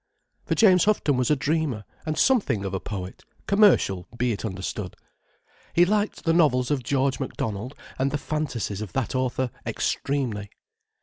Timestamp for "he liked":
5.73-6.23